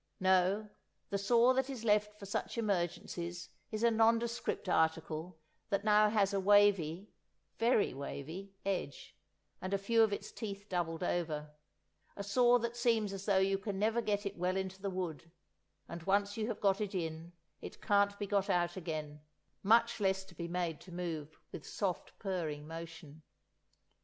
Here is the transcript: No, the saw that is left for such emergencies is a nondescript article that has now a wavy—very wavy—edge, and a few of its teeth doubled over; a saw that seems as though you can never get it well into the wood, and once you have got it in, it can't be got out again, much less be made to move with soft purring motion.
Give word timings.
No, 0.19 0.71
the 1.11 1.19
saw 1.19 1.53
that 1.53 1.69
is 1.69 1.83
left 1.85 2.17
for 2.17 2.25
such 2.25 2.57
emergencies 2.57 3.49
is 3.69 3.83
a 3.83 3.91
nondescript 3.91 4.67
article 4.67 5.37
that 5.69 5.85
has 5.85 6.33
now 6.33 6.39
a 6.39 6.41
wavy—very 6.41 7.93
wavy—edge, 7.93 9.15
and 9.61 9.75
a 9.75 9.77
few 9.77 10.01
of 10.01 10.11
its 10.11 10.31
teeth 10.31 10.67
doubled 10.67 11.03
over; 11.03 11.51
a 12.15 12.23
saw 12.23 12.57
that 12.57 12.75
seems 12.75 13.13
as 13.13 13.25
though 13.25 13.37
you 13.37 13.59
can 13.59 13.77
never 13.77 14.01
get 14.01 14.25
it 14.25 14.39
well 14.39 14.57
into 14.57 14.81
the 14.81 14.89
wood, 14.89 15.29
and 15.87 16.01
once 16.01 16.35
you 16.35 16.47
have 16.47 16.59
got 16.59 16.81
it 16.81 16.95
in, 16.95 17.33
it 17.61 17.79
can't 17.79 18.17
be 18.17 18.25
got 18.25 18.49
out 18.49 18.75
again, 18.75 19.21
much 19.61 19.99
less 19.99 20.23
be 20.33 20.47
made 20.47 20.81
to 20.81 20.91
move 20.91 21.39
with 21.51 21.63
soft 21.63 22.17
purring 22.17 22.65
motion. 22.67 23.21